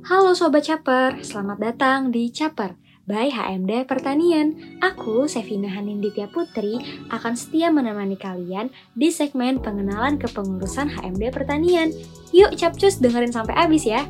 [0.00, 2.72] Halo Sobat Caper, selamat datang di Caper
[3.04, 4.80] by HMD Pertanian.
[4.80, 6.80] Aku, Sevina Haninditya Putri,
[7.12, 11.92] akan setia menemani kalian di segmen pengenalan kepengurusan HMD Pertanian.
[12.32, 14.08] Yuk capcus dengerin sampai habis ya.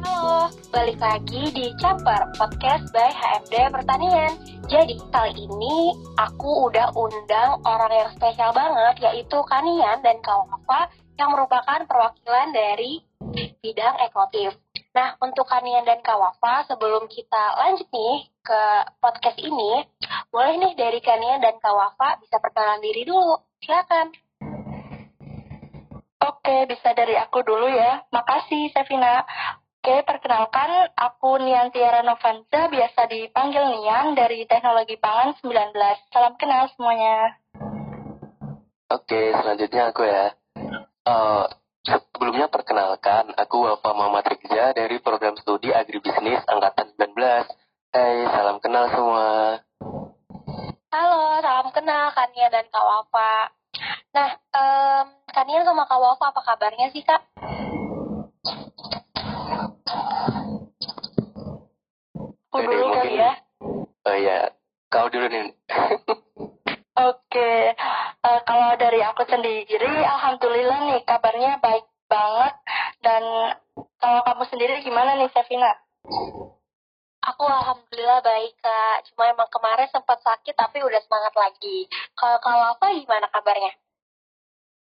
[0.00, 4.32] Halo, balik lagi di Caper, podcast by HMD Pertanian.
[4.72, 11.30] Jadi kali ini aku udah undang orang yang spesial banget yaitu Kanian dan Kawafa yang
[11.32, 13.02] merupakan perwakilan dari
[13.62, 14.56] bidang ekotif.
[14.92, 18.62] Nah, untuk Kanian dan Kawafa, sebelum kita lanjut nih ke
[19.00, 19.88] podcast ini,
[20.28, 23.40] boleh nih dari Kanian dan Kawafa bisa perkenalan diri dulu.
[23.64, 24.12] Silakan.
[26.22, 28.04] Oke, bisa dari aku dulu ya.
[28.12, 29.24] Makasih, Sevina.
[29.82, 35.74] Oke, perkenalkan, aku Nian Tiara Novanza, biasa dipanggil Nian dari Teknologi Pangan 19.
[36.14, 37.40] Salam kenal semuanya.
[38.92, 40.36] Oke, selanjutnya aku ya.
[41.02, 41.50] Uh,
[41.82, 47.18] sebelumnya perkenalkan, aku Wafa Muhammad Rikja dari program studi Agribisnis Angkatan 19.
[47.90, 49.58] Hai, salam kenal semua.
[50.94, 53.50] Halo, salam kenal Kania dan Kak Wafa.
[54.14, 57.18] Nah, um, Kania sama Kak Wafa apa kabarnya sih, Kak?
[62.46, 63.32] Aku dulu kali ya.
[64.06, 64.54] Oh iya,
[64.86, 65.50] kau dulu nih.
[66.94, 67.74] Oke,
[68.22, 72.54] uh, kalau dari aku sendiri, alhamdulillah nih kabarnya baik banget.
[73.02, 73.22] Dan
[73.98, 75.74] kalau kamu sendiri gimana nih, Sevina?
[77.22, 79.06] Aku alhamdulillah baik kak.
[79.10, 81.86] Cuma emang kemarin sempat sakit tapi udah semangat lagi.
[82.18, 83.72] Kalau kalau apa gimana kabarnya?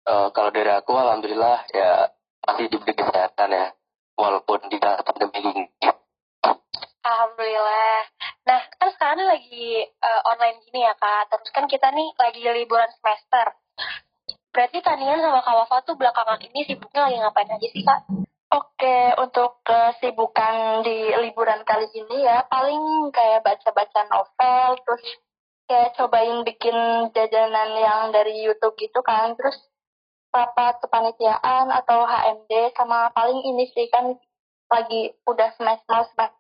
[0.09, 2.09] Uh, kalau dari aku alhamdulillah ya
[2.43, 3.67] masih diberi kesehatan ya,
[4.17, 5.65] walaupun di tengah pandemi ini.
[7.05, 8.01] Alhamdulillah.
[8.43, 11.31] Nah, kan sekarang lagi uh, online gini ya, Kak.
[11.31, 13.55] Terus kan kita nih lagi liburan semester.
[14.51, 18.01] Berarti Tanian sama Kak Wafa tuh belakangan ini sibuknya lagi ngapain aja sih, Kak?
[18.53, 25.05] Oke, untuk kesibukan di liburan kali ini ya, paling kayak baca-baca novel, terus
[25.65, 26.77] kayak cobain bikin
[27.17, 29.57] jajanan yang dari YouTube gitu kan, terus
[30.37, 34.21] rapat kepanitiaan atau HMD, sama paling ini sih kan
[34.69, 36.37] lagi udah semester semester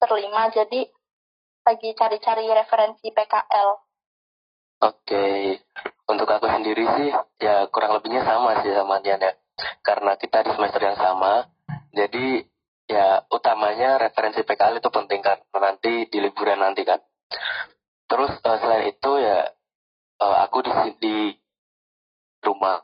[0.00, 0.88] terlima jadi
[1.70, 3.70] lagi cari-cari referensi PKL.
[4.90, 5.26] Oke,
[6.10, 9.38] untuk aku sendiri sih ya kurang lebihnya sama sih sama Dian ya.
[9.86, 11.46] Karena kita di semester yang sama,
[11.94, 12.42] jadi
[12.90, 16.98] ya utamanya referensi PKL itu penting kan nanti di liburan nanti kan.
[18.10, 19.54] Terus uh, selain itu ya
[20.26, 21.16] uh, aku di di
[22.42, 22.82] rumah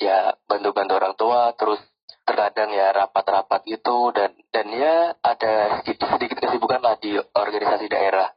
[0.00, 1.82] ya bantu-bantu orang tua terus
[2.28, 8.28] terkadang ya rapat-rapat gitu dan dan ya ada sedikit, sedikit kesibukan lah di organisasi daerah.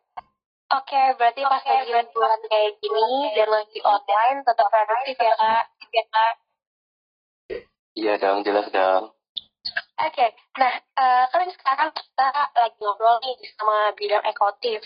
[0.72, 5.34] Oke, okay, berarti pas okay, lagi liburan kayak gini dan lagi online tetap produktif ya
[5.36, 6.34] kak, ya kak.
[7.92, 9.12] Iya dong, jelas dong.
[10.00, 10.30] Oke, okay.
[10.56, 14.80] nah uh, kan sekarang kita lagi ngobrol nih sama bidang ekotif.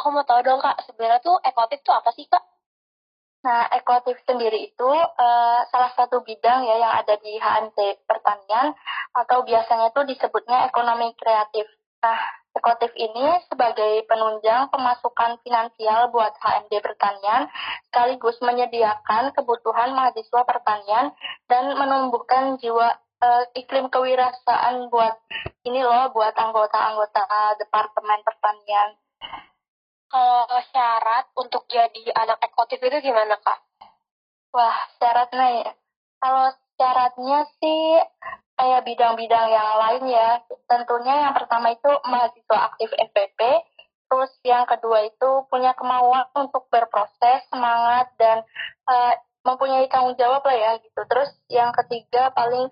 [0.00, 2.40] Aku mau tahu dong kak, sebenarnya tuh ekotif tuh apa sih kak?
[3.40, 8.76] Nah, ekotif sendiri itu uh, salah satu bidang ya yang ada di HMT Pertanian
[9.16, 11.64] atau biasanya itu disebutnya ekonomi kreatif.
[12.04, 12.20] Nah,
[12.52, 17.48] ekotif ini sebagai penunjang pemasukan finansial buat HMD Pertanian
[17.88, 21.16] sekaligus menyediakan kebutuhan mahasiswa pertanian
[21.48, 22.92] dan menumbuhkan jiwa
[23.24, 25.16] uh, iklim kewirausahaan buat
[25.64, 29.00] ini loh buat anggota-anggota Departemen Pertanian
[30.10, 30.44] kalau
[30.74, 33.62] syarat untuk jadi anak ekotif itu gimana kak?
[34.50, 35.70] Wah syaratnya ya.
[36.18, 38.02] Kalau syaratnya sih
[38.58, 40.42] kayak bidang-bidang yang lain ya.
[40.66, 43.40] Tentunya yang pertama itu mahasiswa aktif FPP.
[44.10, 48.42] Terus yang kedua itu punya kemauan untuk berproses, semangat dan
[48.90, 49.14] uh,
[49.46, 51.00] mempunyai tanggung jawab lah ya gitu.
[51.06, 52.66] Terus yang ketiga paling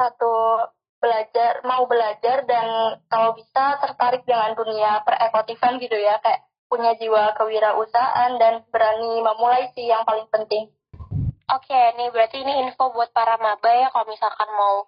[0.00, 0.64] satu
[1.00, 7.34] belajar mau belajar dan kalau bisa tertarik dengan dunia perekotifan gitu ya kayak punya jiwa
[7.34, 10.70] kewirausahaan dan berani memulai sih yang paling penting.
[11.50, 14.86] Oke, nih berarti ini info buat para maba ya kalau misalkan mau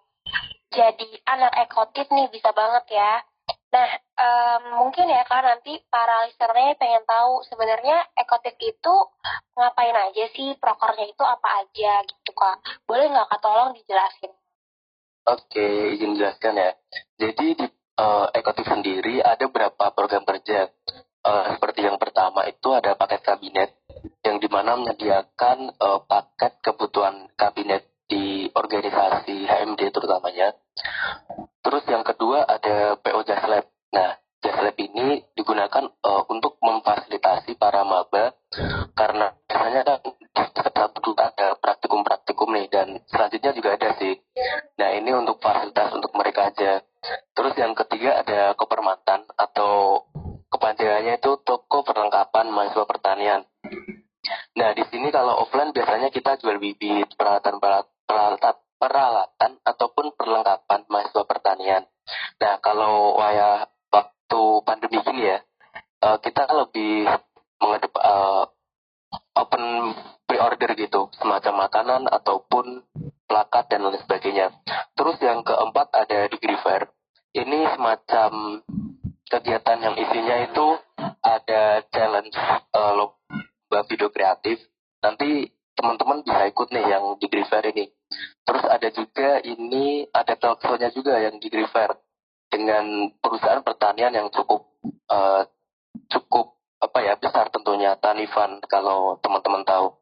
[0.70, 3.26] jadi anak ekotif nih bisa banget ya.
[3.72, 3.88] Nah,
[4.20, 8.94] um, mungkin ya kan nanti para listenernya pengen tahu sebenarnya ekotif itu
[9.58, 12.62] ngapain aja sih, prokernya itu apa aja gitu kak.
[12.86, 14.32] Boleh nggak kak tolong dijelasin?
[15.26, 16.70] Oke, izin jelaskan ya.
[17.16, 17.66] Jadi di
[17.98, 20.68] uh, ekotif sendiri ada berapa program kerja
[21.22, 23.70] uh, seperti yang pertama itu ada paket kabinet
[24.26, 30.52] yang di mana menyediakan uh, paket kebutuhan kabinet di organisasi HMD terutamanya.
[31.62, 33.64] Terus yang kedua ada PO Jaslab.
[33.94, 38.34] Nah, Jaslab ini digunakan uh, untuk memfasilitasi para maba
[38.92, 40.00] karena biasanya kan
[40.32, 44.18] satu ada praktikum-praktikum nih dan selanjutnya juga ada sih.
[44.78, 46.82] Nah, ini untuk fasilitas untuk mereka aja.
[47.34, 50.02] Terus yang ketiga ada kepermatan atau
[50.52, 53.42] kepanitiaannya itu toko perlengkapan mahasiswa pertanian.
[54.52, 57.56] Nah, di sini kalau offline biasanya kita jual bibit, peralatan
[58.04, 61.82] peralatan, peralatan ataupun perlengkapan mahasiswa pertanian.
[62.38, 65.38] Nah, kalau waya waktu pandemi ini ya,
[66.04, 67.08] eh, kita lebih
[67.58, 68.44] mengedep eh,
[69.32, 69.64] open
[70.28, 72.84] pre-order gitu, semacam makanan ataupun
[73.28, 74.52] plakat dan lain sebagainya.
[74.92, 76.92] Terus yang keempat ada di fair.
[77.32, 78.60] Ini semacam
[79.32, 80.66] kegiatan yang isinya itu
[81.24, 82.36] ada challenge
[82.76, 84.60] uh, lomba video kreatif.
[85.00, 87.88] Nanti teman-teman bisa ikut nih yang degree fair ini.
[88.44, 91.96] Terus ada juga ini ada talk show-nya juga yang degree fair
[92.52, 94.68] dengan perusahaan pertanian yang cukup
[95.08, 95.48] uh,
[96.12, 99.96] cukup apa ya besar tentunya Tanifan kalau teman-teman tahu.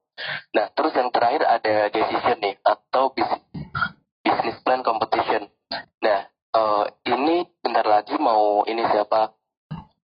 [0.59, 3.15] Nah terus yang terakhir ada decision nih atau
[4.27, 5.47] business plan competition.
[6.03, 9.35] Nah uh, ini bentar lagi mau ini siapa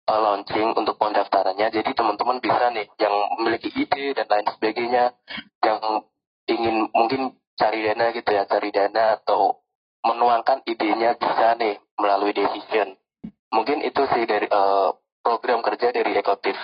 [0.07, 1.67] uh, launching untuk pendaftarannya.
[1.69, 5.13] Jadi teman-teman bisa nih yang memiliki ide dan lain sebagainya,
[5.65, 5.79] yang
[6.47, 9.61] ingin mungkin cari dana gitu ya, cari dana atau
[10.05, 12.95] menuangkan idenya bisa nih melalui decision.
[13.51, 14.93] Mungkin itu sih dari uh,
[15.23, 16.55] program kerja dari Ekotif.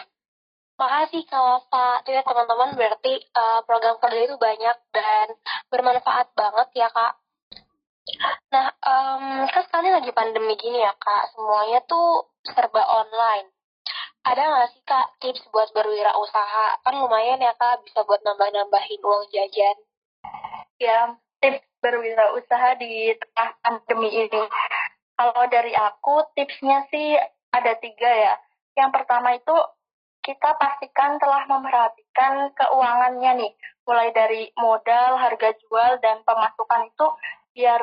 [0.73, 1.97] Makasih Kak Pak.
[2.03, 5.27] Tuh ya teman-teman berarti uh, program kerja itu banyak dan
[5.69, 7.22] bermanfaat banget ya Kak.
[8.51, 13.47] Nah, um, kan sekarang lagi pandemi gini ya Kak, semuanya tuh serba online.
[14.23, 16.83] Ada nggak sih Kak tips buat berwirausaha?
[16.83, 19.77] Kan lumayan ya Kak, bisa buat nambah-nambahin uang jajan.
[20.79, 24.43] Ya, tips berwirausaha di tengah pandemi ini.
[25.15, 27.15] Kalau dari aku, tipsnya sih
[27.51, 28.35] ada tiga ya.
[28.75, 29.55] Yang pertama itu
[30.23, 33.51] kita pastikan telah memperhatikan keuangannya nih,
[33.83, 37.07] mulai dari modal, harga jual, dan pemasukan itu
[37.53, 37.81] biar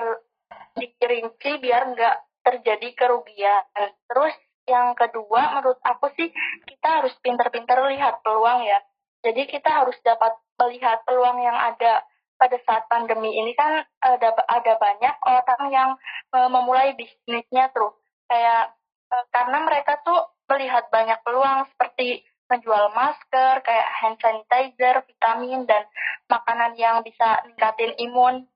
[0.77, 3.63] dirinci, biar nggak terjadi kerugian.
[4.07, 4.35] Terus
[4.69, 6.31] yang kedua, menurut aku sih
[6.67, 8.79] kita harus pinter-pinter lihat peluang ya.
[9.21, 12.05] Jadi kita harus dapat melihat peluang yang ada
[12.41, 15.91] pada saat pandemi ini kan ada ada banyak orang yang
[16.33, 18.01] uh, memulai bisnisnya tuh
[18.33, 18.73] kayak
[19.13, 25.87] uh, karena mereka tuh melihat banyak peluang seperti menjual masker, kayak hand sanitizer, vitamin dan
[26.27, 28.49] makanan yang bisa ningkatin imun.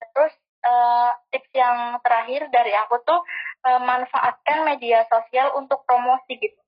[0.00, 0.32] Terus
[0.62, 3.20] uh, tips yang terakhir dari aku tuh
[3.66, 6.58] uh, manfaatkan media sosial untuk promosi gitu.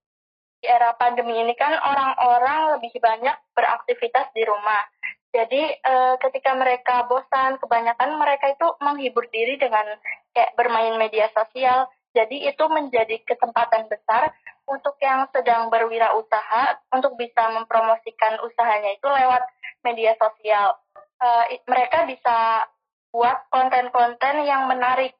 [0.63, 4.83] Di era pandemi ini kan orang-orang lebih banyak beraktivitas di rumah.
[5.35, 9.83] Jadi uh, ketika mereka bosan, kebanyakan mereka itu menghibur diri dengan
[10.31, 11.91] kayak bermain media sosial.
[12.15, 14.31] Jadi itu menjadi kesempatan besar
[14.71, 19.43] untuk yang sedang berwirausaha untuk bisa mempromosikan usahanya itu lewat
[19.83, 20.79] media sosial.
[21.19, 22.63] Uh, mereka bisa
[23.15, 25.15] buat konten-konten yang menarik.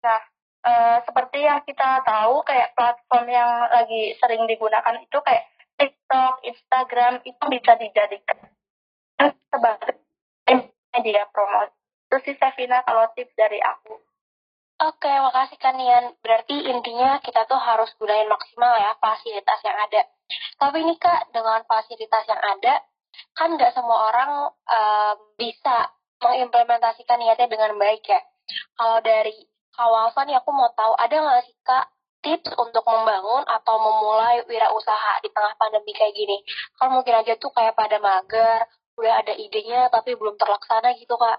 [0.00, 0.20] Nah,
[0.64, 0.72] e,
[1.04, 5.44] seperti yang kita tahu kayak platform yang lagi sering digunakan itu kayak
[5.76, 8.40] TikTok, Instagram itu bisa dijadikan
[9.52, 10.00] sebagai
[10.96, 11.76] media promosi.
[12.08, 14.00] Itu sih Sevina kalau tips dari aku.
[14.76, 16.16] Oke, makasih kan Nian.
[16.20, 20.04] Berarti intinya kita tuh harus gunain maksimal ya fasilitas yang ada.
[20.60, 22.84] Tapi ini Kak, dengan fasilitas yang ada,
[23.32, 28.20] kan nggak semua orang um, bisa mengimplementasikan niatnya dengan baik ya.
[28.78, 29.36] Kalau dari
[29.74, 31.86] kawasan ya aku mau tahu ada nggak sih kak
[32.24, 36.42] tips untuk membangun atau memulai wirausaha di tengah pandemi kayak gini?
[36.78, 41.38] Kalau mungkin aja tuh kayak pada mager, udah ada idenya tapi belum terlaksana gitu kak.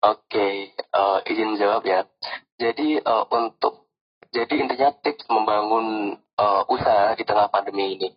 [0.00, 0.54] Oke, okay,
[0.96, 2.08] uh, eh, izin jawab ya.
[2.56, 3.84] Jadi uh, untuk
[4.32, 8.08] jadi intinya tips membangun uh, usaha di tengah pandemi ini.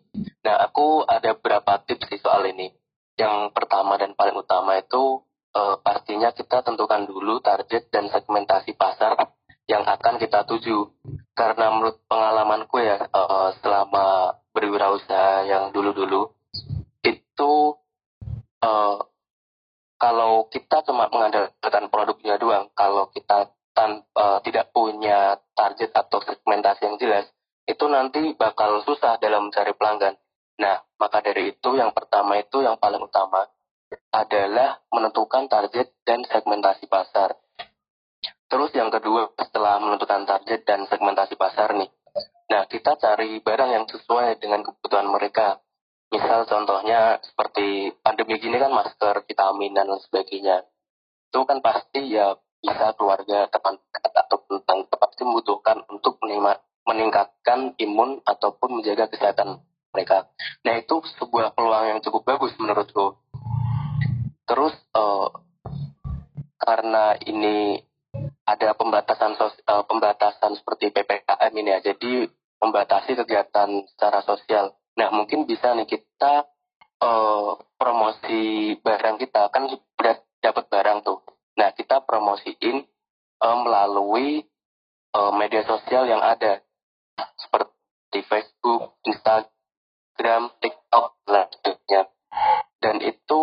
[0.48, 2.72] Nah, aku ada beberapa tips di soal ini
[3.17, 5.22] yang pertama dan paling utama itu
[5.53, 9.15] uh, pastinya kita tentukan dulu target dan segmentasi pasar
[9.70, 10.91] yang akan kita tuju.
[11.34, 16.29] Karena menurut pengalamanku ya uh, selama berwirausaha yang dulu-dulu
[17.01, 17.53] itu
[18.62, 18.98] uh,
[19.98, 26.82] kalau kita cuma mengandalkan produknya doang, kalau kita tan uh, tidak punya target atau segmentasi
[26.86, 27.25] yang jelas,
[27.63, 30.20] itu nanti bakal susah dalam mencari pelanggan.
[30.63, 33.51] Nah, maka dari itu yang pertama itu yang paling utama
[34.15, 37.36] adalah menentukan target dan segmentasi pasar.
[38.48, 41.91] Terus yang kedua setelah menentukan target dan segmentasi pasar nih.
[42.48, 45.60] Nah, kita cari barang yang sesuai dengan kebutuhan mereka.
[46.15, 50.63] Misal contohnya seperti pandemi gini kan masker, vitamin dan sebagainya.
[51.27, 56.24] Itu kan pasti ya bisa keluarga, teman atau tentang pasti membutuhkan untuk
[56.88, 59.60] meningkatkan imun ataupun menjaga kesehatan
[59.93, 60.27] mereka.
[60.65, 63.21] Nah itu sebuah peluang yang cukup bagus menurutku.
[64.50, 65.29] Terus uh,
[66.57, 67.79] karena ini
[68.43, 72.27] ada pembatasan uh, pembatasan seperti ppkm ini ya, jadi
[72.59, 74.73] membatasi kegiatan secara sosial.
[74.97, 76.50] Nah mungkin bisa nih kita
[77.00, 81.21] uh, promosi barang kita kan sudah dapat barang tuh.
[81.55, 82.83] Nah kita promosiin
[83.43, 84.41] uh, melalui
[85.13, 86.63] uh, media sosial yang ada
[87.38, 89.52] seperti Facebook, Instagram,
[90.17, 92.01] TikTok, dan sebagainya.
[92.79, 93.41] Dan itu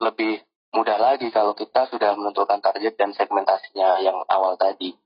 [0.00, 0.42] lebih
[0.74, 4.98] mudah lagi kalau kita sudah menentukan target dan segmentasinya yang awal tadi.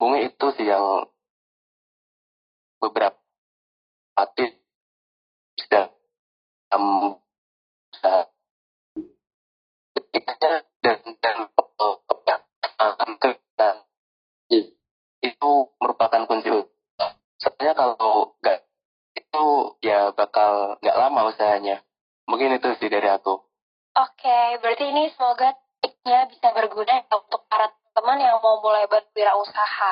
[0.00, 1.04] Mungkin itu sih yang
[2.80, 3.18] beberapa
[4.36, 4.59] tips
[24.88, 29.90] ini semoga tipsnya bisa berguna ya untuk para teman yang mau mulai berwirausaha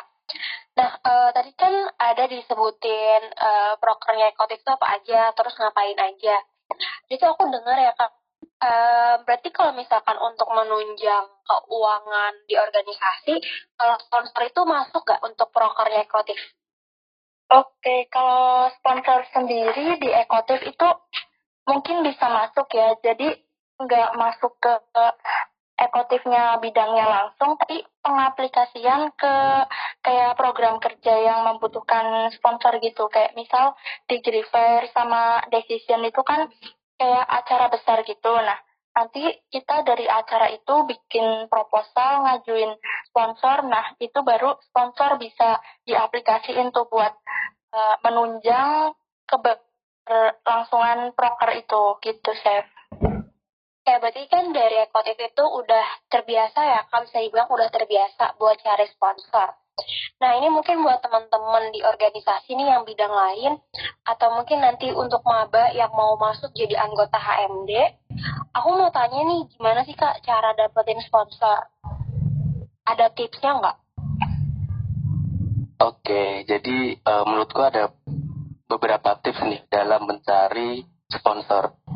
[0.79, 6.37] Nah, uh, tadi kan ada disebutin uh, prokernya Ekotik itu apa aja, terus ngapain aja.
[7.09, 8.13] Jadi aku dengar ya kak,
[8.63, 13.35] uh, berarti kalau misalkan untuk menunjang keuangan di organisasi,
[13.75, 16.39] kalau sponsor itu masuk nggak untuk prokernya Ekotif?
[17.49, 20.89] Oke, kalau sponsor sendiri di Ekotif itu
[21.65, 23.48] mungkin bisa masuk ya, jadi
[23.79, 24.75] nggak masuk ke
[25.79, 29.35] ekotifnya bidangnya langsung, tapi pengaplikasian ke
[30.03, 33.07] kayak program kerja yang membutuhkan sponsor gitu.
[33.07, 33.79] Kayak misal
[34.11, 34.19] di
[34.51, 36.51] Fair sama Decision itu kan
[36.99, 38.35] kayak acara besar gitu.
[38.35, 38.59] Nah,
[38.99, 39.23] nanti
[39.55, 42.75] kita dari acara itu bikin proposal, ngajuin
[43.15, 43.63] sponsor.
[43.63, 47.15] Nah, itu baru sponsor bisa diaplikasiin tuh buat
[47.71, 48.99] uh, menunjang
[49.31, 52.67] keberlangsungan proker itu gitu, Chef.
[53.89, 58.61] Ya, berarti kan dari ekotif itu udah terbiasa ya, kan bisa dibilang udah terbiasa buat
[58.61, 59.57] cari sponsor.
[60.21, 63.57] Nah, ini mungkin buat teman-teman di organisasi nih yang bidang lain,
[64.05, 67.73] atau mungkin nanti untuk maba yang mau masuk jadi anggota HMD,
[68.53, 71.73] aku mau tanya nih, gimana sih Kak cara dapetin sponsor?
[72.85, 73.77] Ada tipsnya nggak?
[75.81, 77.89] Oke, jadi uh, menurutku ada
[78.69, 81.88] beberapa tips nih dalam mencari sponsor.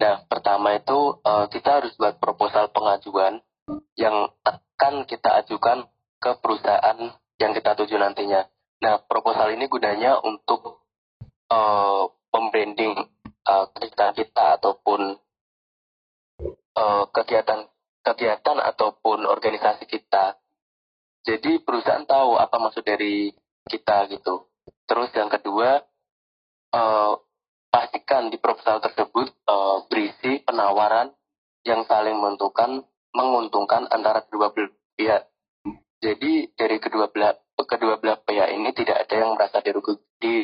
[0.00, 3.44] Nah, pertama itu uh, kita harus buat proposal pengajuan
[4.00, 5.84] yang akan kita ajukan
[6.16, 6.98] ke perusahaan
[7.36, 8.48] yang kita tuju nantinya.
[8.80, 10.88] Nah, proposal ini gunanya untuk
[11.52, 12.96] uh, membranding
[13.44, 15.20] uh, kegiatan kita ataupun
[16.80, 17.68] uh, kegiatan
[18.00, 20.40] kegiatan ataupun organisasi kita.
[21.28, 23.36] Jadi perusahaan tahu apa maksud dari
[23.68, 24.48] kita gitu.
[24.88, 25.84] Terus yang kedua,
[26.72, 27.20] uh,
[27.70, 31.14] pastikan di proposal tersebut uh, berisi penawaran
[31.62, 32.82] yang saling menentukan
[33.14, 34.50] menguntungkan antara kedua
[34.98, 35.30] pihak.
[36.00, 40.00] Jadi dari kedua belah kedua belah pihak ini tidak ada yang merasa dirugi,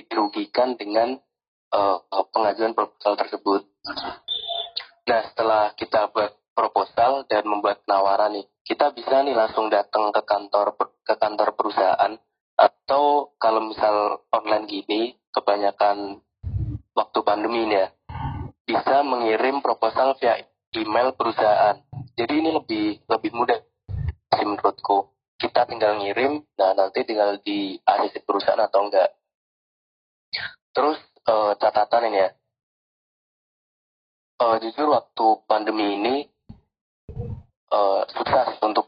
[0.06, 1.18] dirugikan dengan
[1.74, 1.98] uh,
[2.30, 3.66] pengajuan proposal tersebut.
[5.06, 10.22] Nah setelah kita buat proposal dan membuat penawaran nih, kita bisa nih langsung datang ke
[10.22, 12.12] kantor ke kantor perusahaan
[12.56, 16.24] atau kalau misal online gini kebanyakan
[19.76, 20.40] proposal via
[20.72, 21.76] email perusahaan.
[22.16, 23.60] Jadi ini lebih lebih mudah
[24.32, 25.12] sih menurutku.
[25.36, 29.12] Kita tinggal ngirim, nah nanti tinggal di ACC perusahaan atau enggak.
[30.72, 30.96] Terus
[31.28, 32.30] uh, catatan ini ya,
[34.40, 36.16] uh, jujur waktu pandemi ini
[37.68, 38.85] uh, susah untuk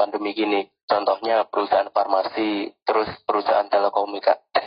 [0.00, 0.64] pandemi gini.
[0.88, 4.64] Contohnya perusahaan farmasi, terus perusahaan telekomunikasi,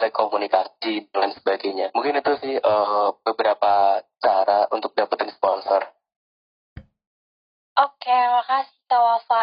[0.00, 1.92] telekomunikasi dan sebagainya.
[1.92, 5.84] Mungkin itu sih uh, beberapa cara untuk dapetin sponsor.
[7.78, 9.42] Oke, makasih Kak Wafa.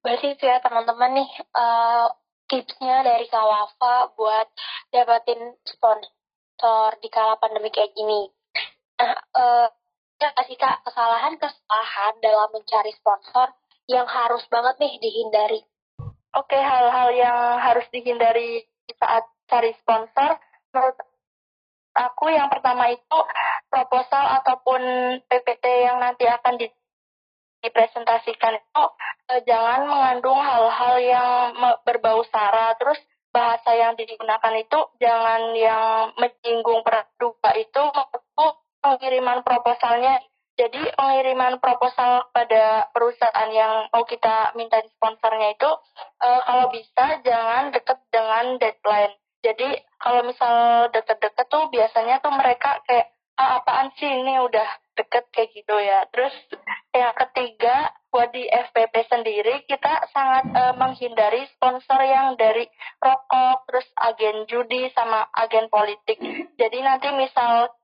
[0.00, 2.08] Berarti itu ya teman-teman nih uh,
[2.48, 4.48] tipsnya dari Kak Wafa buat
[4.88, 8.32] dapetin sponsor di kala pandemi kayak gini.
[9.02, 9.66] Nah, uh,
[10.16, 13.52] ya kasih Kak kesalahan-kesalahan dalam mencari sponsor
[13.88, 15.60] yang harus banget nih dihindari.
[16.34, 18.66] Oke, hal-hal yang harus dihindari
[18.98, 20.40] saat cari sponsor
[20.74, 20.96] menurut
[21.94, 23.18] aku yang pertama itu
[23.70, 24.82] proposal ataupun
[25.30, 26.66] PPT yang nanti akan di
[27.64, 28.84] dipresentasikan itu
[29.32, 31.56] eh, jangan mengandung hal-hal yang
[31.88, 33.00] berbau sara terus
[33.32, 38.46] bahasa yang digunakan itu jangan yang menyinggung praduga itu menurutku
[38.84, 40.20] pengiriman proposalnya
[40.54, 45.70] Jadi pengiriman proposal pada perusahaan yang mau kita minta sponsornya itu
[46.22, 49.14] uh, kalau bisa jangan deket dengan deadline.
[49.42, 55.26] Jadi kalau misal deket-deket tuh biasanya tuh mereka kayak ah, apaan sih ini udah deket
[55.34, 56.06] kayak gitu ya.
[56.14, 56.34] Terus
[56.94, 62.70] yang ketiga buat di FPP sendiri kita sangat uh, menghindari sponsor yang dari
[63.02, 66.22] rokok, terus agen judi sama agen politik.
[66.54, 67.74] Jadi nanti misal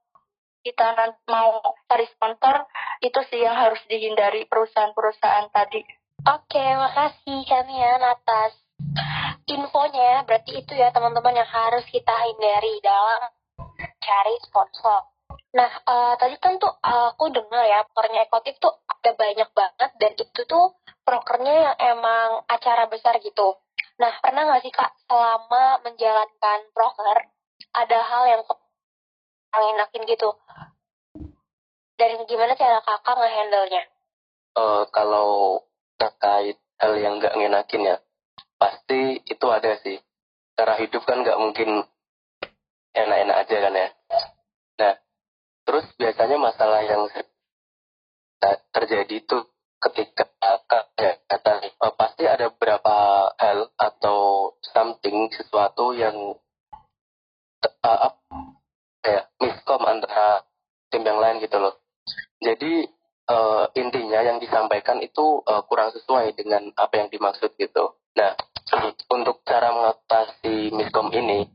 [0.61, 2.69] kita mau cari sponsor
[3.00, 5.81] itu sih yang harus dihindari perusahaan-perusahaan tadi.
[6.21, 8.61] Oke, makasih Kamian atas
[9.49, 10.23] infonya.
[10.29, 13.33] Berarti itu ya teman-teman yang harus kita hindari dalam
[13.81, 15.09] cari sponsor.
[15.50, 20.12] Nah, uh, tadi kan tuh aku dengar ya, prokernya Ekotif tuh ada banyak banget dan
[20.14, 23.59] itu tuh prokernya yang emang acara besar gitu.
[23.99, 27.19] Nah, pernah nggak sih Kak selama menjalankan proker
[27.75, 28.43] ada hal yang
[29.50, 30.31] enakin gitu?
[32.00, 33.85] Dan gimana cara kakak ngehandle-nya?
[34.57, 35.61] Uh, kalau
[36.00, 37.97] terkait hal yang nggak ngenakin ya,
[38.57, 40.00] pasti itu ada sih.
[40.57, 41.85] Cara hidup kan nggak mungkin
[42.97, 43.88] enak-enak aja kan ya.
[44.80, 44.95] Nah,
[45.69, 47.04] terus biasanya masalah yang
[48.73, 49.37] terjadi itu
[49.85, 50.25] ketika
[50.97, 51.52] ya, kata
[51.85, 56.16] uh, pasti ada beberapa hal atau something sesuatu yang
[57.85, 58.12] uh,
[59.04, 60.49] ya miskom antara
[60.88, 61.80] tim yang lain gitu loh
[62.41, 62.89] jadi
[63.29, 68.01] uh, intinya yang disampaikan itu uh, kurang sesuai dengan apa yang dimaksud gitu.
[68.17, 68.35] Nah,
[69.13, 71.47] untuk cara mengatasi miskom ini,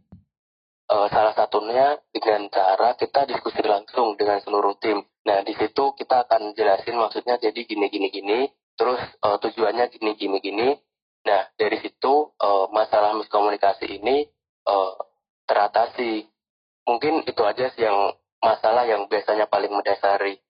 [0.87, 5.03] uh, salah satunya dengan cara kita diskusi langsung dengan seluruh tim.
[5.25, 8.39] Nah, di situ kita akan jelasin maksudnya jadi gini gini gini,
[8.77, 10.69] terus uh, tujuannya gini gini gini.
[11.25, 14.29] Nah, dari situ uh, masalah miskomunikasi ini
[14.69, 14.93] uh,
[15.49, 16.29] teratasi.
[16.85, 20.44] Mungkin itu aja sih yang masalah yang biasanya paling mendasari.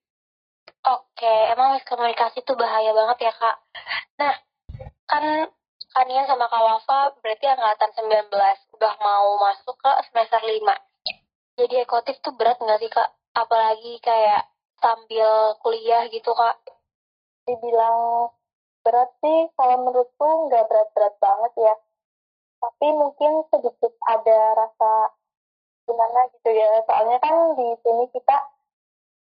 [0.86, 3.56] Oke, emang miskomunikasi itu bahaya banget ya, Kak.
[4.22, 4.34] Nah,
[5.10, 5.50] kan
[5.96, 8.30] Kanian sama Kak Wafa berarti angkatan 19,
[8.76, 10.76] udah mau masuk ke semester 5.
[11.56, 13.10] Jadi ekotif tuh berat nggak sih, Kak?
[13.32, 14.46] Apalagi kayak
[14.78, 16.60] sambil kuliah gitu, Kak.
[17.48, 18.30] Dibilang
[18.84, 21.74] berat sih, kalau menurutku nggak berat-berat banget ya.
[22.60, 25.16] Tapi mungkin sedikit ada rasa
[25.88, 26.84] gimana gitu ya.
[26.84, 28.36] Soalnya kan di sini kita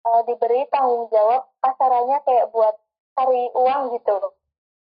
[0.09, 2.75] uh, diberi tanggung jawab kasarannya kayak buat
[3.12, 4.16] cari uang gitu.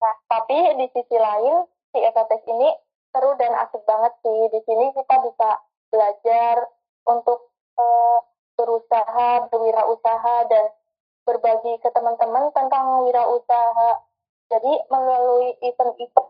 [0.02, 2.70] Nah, tapi di sisi lain si ekotes ini
[3.14, 4.40] seru dan asik banget sih.
[4.50, 5.50] Di sini kita bisa
[5.94, 6.56] belajar
[7.06, 8.20] untuk uh,
[8.58, 10.66] berusaha, berwirausaha dan
[11.24, 14.02] berbagi ke teman-teman tentang wirausaha.
[14.52, 16.30] Jadi melalui event-event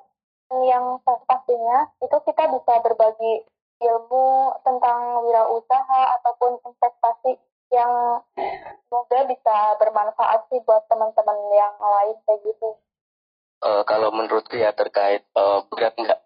[0.63, 3.41] yang pastinya itu kita bisa berbagi
[3.81, 7.41] ilmu tentang wirausaha ataupun investasi
[7.73, 8.21] yang
[8.87, 12.69] semoga bisa bermanfaat sih buat teman-teman yang lain kayak gitu.
[13.63, 16.21] Uh, kalau menurutku ya terkait uh, berat nggak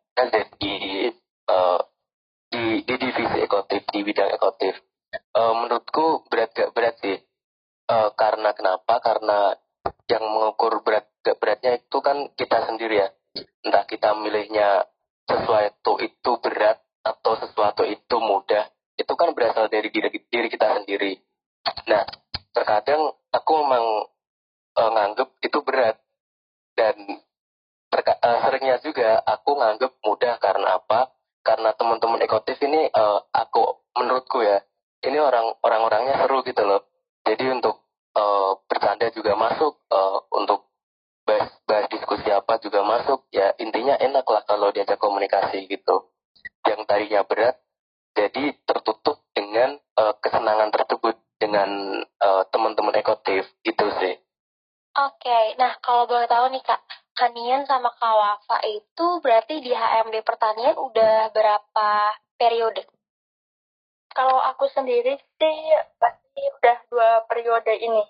[0.60, 0.76] di
[1.48, 1.80] uh,
[2.52, 4.76] di di divisi ekotif di bidang ekotif,
[5.38, 7.18] uh, menurutku berat gak berat sih.
[7.88, 9.00] Uh, karena kenapa?
[9.00, 9.56] Karena
[10.12, 13.08] yang mengukur berat gak beratnya itu kan kita sendiri ya.
[13.64, 14.90] Entah kita milihnya
[15.28, 18.68] sesuatu itu berat atau sesuatu itu mudah,
[19.00, 21.20] itu kan berasal dari diri, diri kita sendiri.
[21.88, 22.04] Nah,
[22.56, 23.86] terkadang aku memang
[24.78, 26.00] uh, nganggep itu berat
[26.78, 26.96] dan
[27.92, 31.12] terka- uh, seringnya juga aku nganggep mudah karena apa?
[31.44, 34.60] Karena teman-teman ekotif ini uh, aku menurutku ya,
[35.08, 36.84] ini orang orang-orangnya seru gitu loh.
[37.24, 40.68] Jadi untuk uh, bercanda juga masuk, uh, untuk
[41.24, 43.28] bahas, bahas diskusi apa juga masuk.
[43.32, 46.12] Ya intinya enak lah kalau diajak komunikasi gitu.
[46.68, 47.56] Yang tadinya berat,
[48.12, 51.16] jadi tertutup dengan uh, kesenangan tersebut
[51.48, 54.20] dengan uh, teman-teman ekotif itu sih.
[54.98, 55.56] Oke, okay.
[55.56, 56.84] nah kalau boleh tahu nih kak,
[57.18, 61.90] Kanian sama Kak Wafa itu berarti di HMD pertanian udah berapa
[62.38, 62.86] periode?
[64.14, 65.58] Kalau aku sendiri sih
[65.98, 68.06] pasti udah dua periode ini.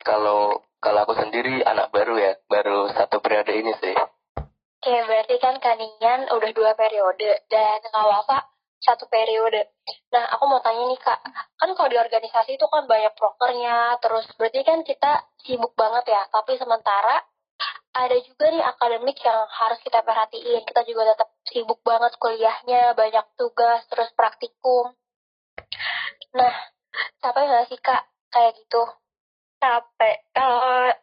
[0.00, 3.96] Kalau kalau aku sendiri anak baru ya, baru satu periode ini sih.
[4.78, 9.74] Oke, berarti kan Kanian udah dua periode dan Kak Wafa satu periode.
[10.14, 11.20] Nah, aku mau tanya nih Kak,
[11.58, 16.22] kan kalau di organisasi itu kan banyak prokernya, terus berarti kan kita sibuk banget ya,
[16.30, 17.22] tapi sementara
[17.98, 20.62] ada juga nih akademik yang harus kita perhatiin.
[20.62, 24.94] Kita juga tetap sibuk banget kuliahnya, banyak tugas, terus praktikum.
[26.38, 26.54] Nah,
[27.18, 28.82] capek nggak sih Kak kayak gitu?
[29.58, 30.16] Capek.
[30.30, 30.94] Kalau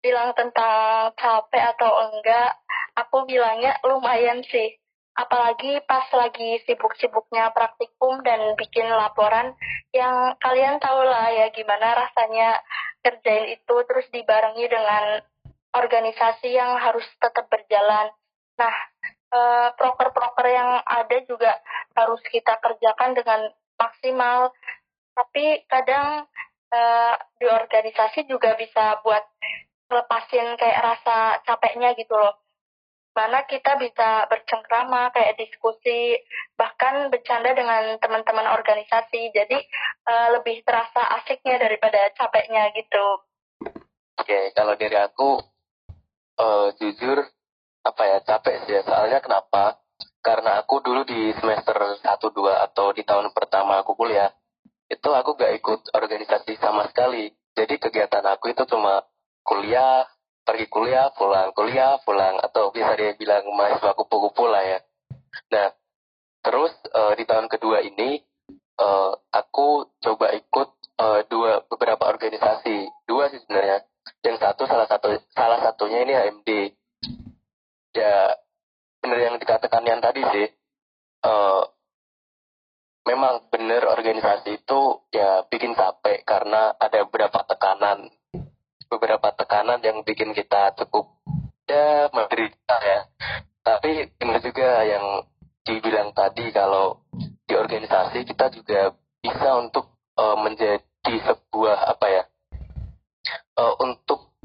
[0.00, 2.56] bilang tentang capek atau enggak,
[2.96, 4.72] aku bilangnya lumayan sih
[5.14, 9.54] apalagi pas lagi sibuk-sibuknya praktikum dan bikin laporan
[9.94, 12.58] yang kalian tahu lah ya gimana rasanya
[12.98, 15.22] kerjain itu terus dibarengi dengan
[15.74, 18.10] organisasi yang harus tetap berjalan.
[18.58, 18.74] Nah,
[19.34, 21.62] eh, proker-proker yang ada juga
[21.98, 23.40] harus kita kerjakan dengan
[23.78, 24.50] maksimal.
[25.14, 26.26] Tapi kadang
[26.74, 29.22] eh, di organisasi juga bisa buat
[29.90, 32.43] ngelepasin kayak rasa capeknya gitu loh
[33.14, 36.18] mana kita bisa bercengkrama kayak diskusi
[36.58, 39.30] bahkan bercanda dengan teman-teman organisasi.
[39.30, 39.58] Jadi
[40.10, 43.06] uh, lebih terasa asiknya daripada capeknya gitu.
[44.18, 45.38] Oke kalau dari aku
[46.42, 47.22] uh, jujur
[47.86, 48.82] apa ya capek sih ya.
[48.82, 49.78] Soalnya kenapa?
[50.24, 54.32] Karena aku dulu di semester 1 2 atau di tahun pertama aku kuliah
[54.88, 57.30] itu aku gak ikut organisasi sama sekali.
[57.54, 59.04] Jadi kegiatan aku itu cuma
[59.44, 60.02] kuliah
[60.44, 64.78] pergi kuliah, pulang kuliah, pulang atau bisa dia bilang mahasiswa kupu-kupu lah ya.
[65.50, 65.72] Nah,
[66.44, 68.20] terus uh, di tahun kedua ini
[68.78, 70.68] uh, aku coba ikut
[71.00, 73.88] uh, dua beberapa organisasi, dua sih sebenarnya.
[74.20, 76.50] Yang satu salah satu salah satunya ini HMD.
[77.96, 78.36] Ya
[79.00, 80.46] benar yang dikatakan yang tadi sih.
[81.24, 81.64] Uh,
[83.08, 84.80] memang benar organisasi itu
[85.12, 88.12] ya bikin capek karena ada beberapa tekanan
[88.86, 91.10] beberapa tekanan yang bikin kita cukup
[91.68, 93.00] ya menderita ya.
[93.64, 95.24] Tapi benar juga yang
[95.64, 97.00] dibilang tadi kalau
[97.48, 98.92] di organisasi kita juga
[99.24, 102.22] bisa untuk uh, menjadi sebuah apa ya
[103.56, 104.36] uh, untuk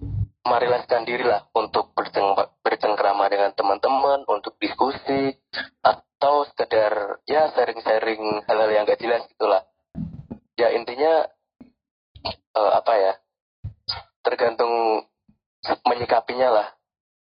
[0.47, 5.35] merilaskan diri lah untuk berceng bercengkrama dengan teman-teman untuk diskusi
[5.83, 9.67] atau sekedar ya sharing-sharing hal-hal yang gak jelas gitulah
[10.55, 11.27] ya intinya
[12.55, 13.13] uh, apa ya
[14.23, 15.05] tergantung
[15.85, 16.67] menyikapinya lah.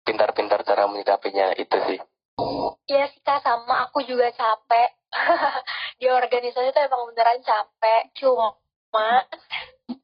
[0.04, 2.00] Pintar-pintar cara menyikapinya itu sih.
[2.90, 4.90] Iya sih kak sama aku juga capek.
[6.02, 8.58] Di organisasi itu emang beneran capek cuma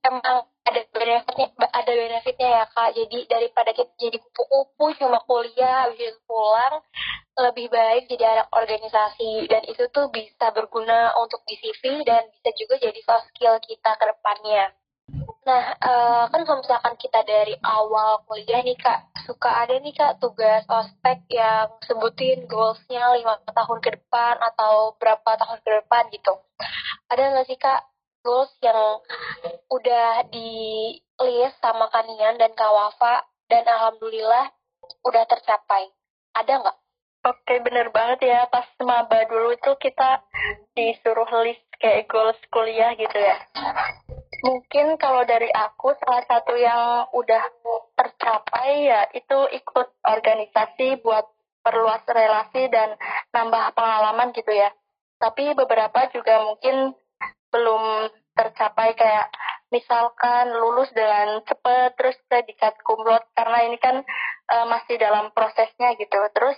[0.05, 2.95] emang ada benefitnya ada benefitnya ya kak.
[2.95, 6.79] Jadi daripada kita jadi kupu-kupu cuma kuliah habis itu pulang
[7.35, 9.49] lebih baik jadi anak organisasi.
[9.51, 13.91] Dan itu tuh bisa berguna untuk di CV dan bisa juga jadi soft skill kita
[13.99, 14.78] ke depannya
[15.49, 20.21] Nah, uh, kan kalau misalkan kita dari awal kuliah nih kak, suka ada nih kak
[20.21, 26.37] tugas ospek yang sebutin goalsnya lima tahun ke depan atau berapa tahun ke depan gitu.
[27.09, 27.81] Ada nggak sih kak
[28.21, 29.01] goals yang
[29.73, 34.53] udah di list sama Kanian dan Kak Wafa dan alhamdulillah
[35.01, 35.89] udah tercapai?
[36.37, 36.77] Ada nggak?
[37.25, 38.45] Oke, bener banget ya.
[38.53, 40.21] Pas maba dulu itu kita
[40.77, 43.41] disuruh list kayak goals kuliah gitu ya.
[44.39, 47.43] Mungkin kalau dari aku salah satu yang udah
[47.95, 51.27] tercapai ya itu ikut organisasi buat
[51.59, 52.95] perluas relasi dan
[53.35, 54.71] nambah pengalaman gitu ya.
[55.19, 56.95] Tapi beberapa juga mungkin
[57.51, 57.83] belum
[58.37, 59.27] tercapai kayak
[59.69, 64.01] misalkan lulus dengan cepat terus predikat kumlot karena ini kan
[64.49, 66.19] uh, masih dalam prosesnya gitu.
[66.31, 66.57] Terus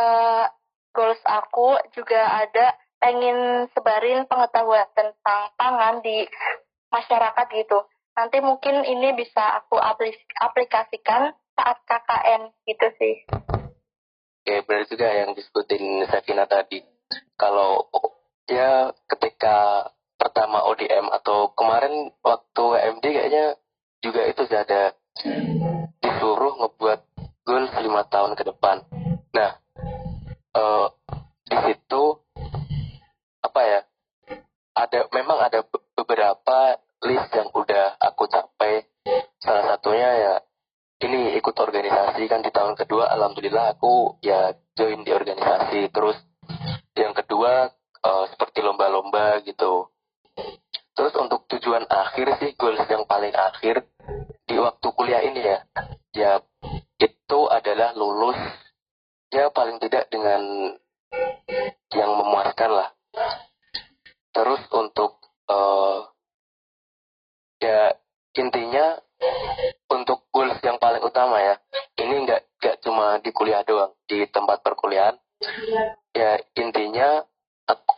[0.00, 0.48] uh,
[0.96, 6.28] goals aku juga ada pengen sebarin pengetahuan tentang pangan di
[6.90, 7.78] masyarakat gitu.
[8.18, 9.78] Nanti mungkin ini bisa aku
[10.42, 13.14] aplikasikan saat KKN gitu sih.
[14.40, 16.82] Oke, benar juga yang disebutin Sevina tadi.
[17.38, 17.88] Kalau
[18.50, 19.88] ya ketika
[20.20, 22.64] pertama ODM atau kemarin waktu
[22.98, 23.46] MD kayaknya
[24.04, 24.82] juga itu sudah ada
[26.00, 27.00] disuruh ngebuat
[27.44, 28.84] goals lima tahun ke depan.
[29.32, 29.50] Nah,
[30.56, 30.86] uh,
[31.48, 32.02] di situ
[33.44, 33.80] apa ya?
[34.76, 35.60] Ada memang ada
[36.10, 36.74] beberapa
[37.06, 38.82] list yang udah aku capai.
[39.38, 40.34] Salah satunya ya
[41.06, 45.86] ini ikut organisasi kan di tahun kedua alhamdulillah aku ya join di organisasi.
[45.94, 46.18] Terus
[46.98, 47.70] yang kedua
[48.02, 49.86] uh, seperti lomba-lomba gitu.
[50.98, 53.86] Terus untuk tujuan akhir sih goals yang paling akhir
[54.50, 55.58] di waktu kuliah ini ya
[56.10, 56.32] ya
[56.98, 58.36] itu adalah lulus
[59.30, 60.74] ya paling tidak dengan
[61.94, 62.88] yang memuaskan lah.
[64.34, 66.06] Terus untuk uh,
[67.58, 67.98] ya
[68.38, 69.02] intinya
[69.90, 71.58] untuk goals yang paling utama ya
[71.98, 75.18] ini nggak nggak cuma di kuliah doang di tempat perkuliahan.
[76.14, 77.24] Ya intinya
[77.66, 77.94] aku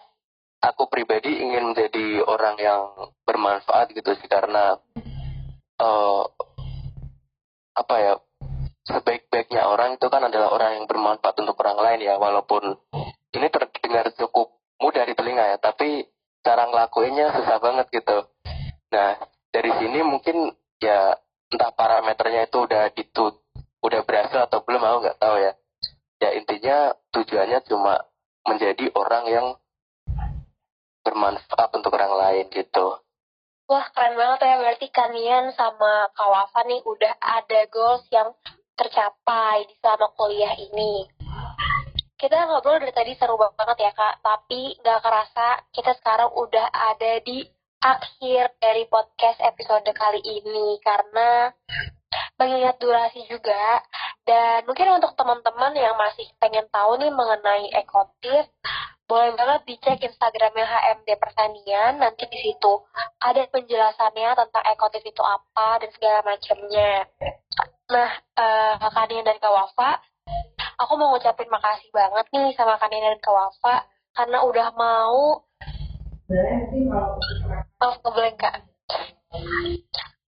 [0.62, 2.82] aku pribadi ingin menjadi orang yang
[3.26, 4.78] bermanfaat gitu sih karena
[5.82, 6.22] uh,
[7.74, 8.14] apa ya
[8.86, 12.78] sebaik-baiknya orang itu kan adalah orang yang bermanfaat untuk orang lain ya walaupun
[13.34, 16.06] ini terdengar cukup mudah di telinga ya tapi
[16.42, 18.18] cara ngelakuinnya susah banget gitu.
[18.92, 19.16] Nah,
[19.55, 20.52] dari sini mungkin
[20.83, 21.16] ya
[21.48, 23.35] entah parameternya itu udah ditut,
[23.81, 25.52] udah berhasil atau belum aku nggak tahu ya.
[26.22, 28.07] Ya intinya tujuannya cuma
[28.46, 29.46] menjadi orang yang
[31.02, 32.98] bermanfaat untuk orang lain gitu.
[33.66, 38.35] Wah keren banget ya berarti kalian sama Kawafa nih udah ada goals yang
[38.74, 41.07] tercapai di selama kuliah ini.
[42.22, 47.18] Kita ngobrol dari tadi seru banget ya kak, tapi nggak kerasa kita sekarang udah ada
[47.18, 47.42] di
[47.82, 50.78] akhir dari podcast episode kali ini.
[50.78, 51.50] Karena
[52.38, 53.82] mengingat durasi juga
[54.22, 58.46] dan mungkin untuk teman-teman yang masih pengen tahu nih mengenai ekotif
[59.11, 62.72] boleh banget dicek Instagramnya HMD Pertanian nanti di situ
[63.18, 67.11] ada penjelasannya tentang ekotif itu apa dan segala macamnya.
[67.90, 70.12] Nah uh, Kanian dan Kawafa
[70.82, 75.46] aku mau ngucapin makasih banget nih sama Kanian dan Kawafa karena udah mau
[77.76, 78.56] Maaf ngeblank kak.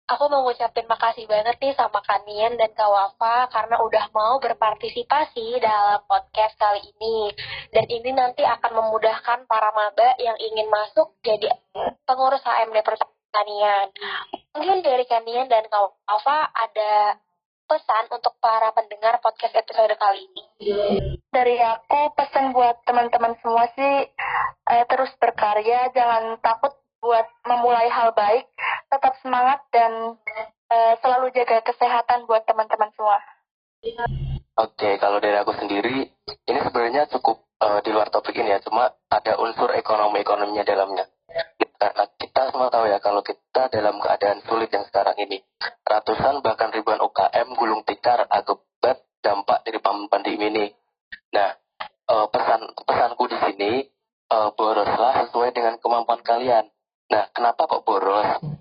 [0.05, 5.65] Aku mau ngucapin makasih banget nih sama Kanian dan Kak Wafa karena udah mau berpartisipasi
[5.65, 7.33] dalam podcast kali ini.
[7.73, 11.49] Dan ini nanti akan memudahkan para maba yang ingin masuk jadi
[12.05, 13.89] pengurus HMD Pertanian.
[14.53, 17.17] Mungkin dari Kanian dan Kak Wafa ada
[17.65, 20.43] pesan untuk para pendengar podcast episode kali ini?
[21.33, 23.95] Dari aku pesan buat teman-teman semua sih
[24.71, 26.73] eh, terus berkarya, jangan takut
[27.05, 28.49] buat memulai hal baik,
[28.89, 30.17] tetap semangat dan
[30.73, 33.21] uh, selalu jaga kesehatan buat teman-teman semua.
[34.57, 36.09] Oke, kalau dari aku sendiri,
[36.49, 41.05] ini sebenarnya cukup uh, di luar topik ini ya, cuma ada unsur ekonomi-ekonominya dalamnya.
[41.77, 45.45] Karena kita semua tahu ya, kalau kita dalam keadaan sulit yang sekarang ini,
[45.85, 47.04] ratusan bahkan ribuan
[47.45, 50.67] UKM gulung tikar akibat dampak dari pandemi ini.
[51.37, 51.53] Nah,
[52.09, 53.73] uh, pesan pesanku di sini,
[54.33, 56.73] uh, boroslah sesuai dengan kemampuan kalian.
[57.13, 58.54] Nah, kenapa kok boros?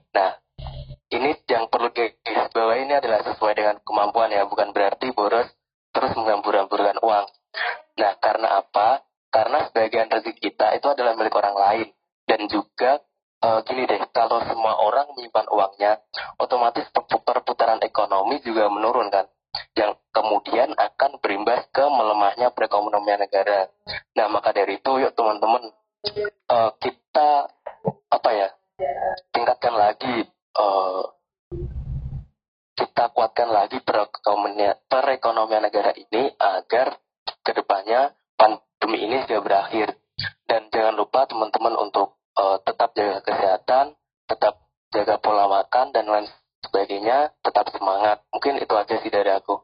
[41.54, 43.86] Teman-teman untuk uh, tetap jaga kesehatan
[44.26, 44.58] tetap
[44.90, 46.26] jaga pola makan dan lain
[46.66, 49.62] sebagainya tetap semangat mungkin itu aja sih dari aku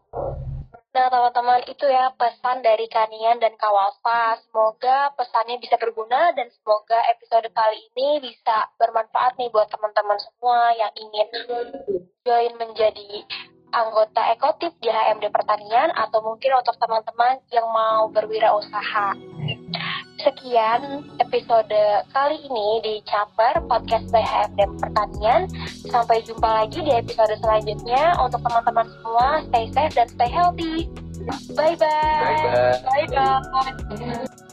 [0.89, 4.41] Nah teman-teman itu ya pesan dari Kanian dan Kawafa.
[4.41, 10.73] Semoga pesannya bisa berguna dan semoga episode kali ini bisa bermanfaat nih buat teman-teman semua
[10.73, 11.29] yang ingin
[12.25, 13.21] join menjadi
[13.69, 19.13] anggota ekotif di HMD Pertanian atau mungkin untuk teman-teman yang mau berwirausaha.
[20.19, 21.79] Sekian episode
[22.11, 25.47] kali ini di Caper Podcast by HMD Pertanian.
[25.87, 28.19] Sampai jumpa lagi di episode selanjutnya.
[28.19, 30.91] Untuk teman-teman semua, stay safe dan stay healthy.
[31.55, 32.83] Bye-bye.
[32.83, 33.47] Bye-bye.
[33.47, 34.48] Bye-bye.